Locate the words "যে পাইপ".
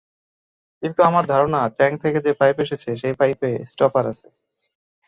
2.25-2.57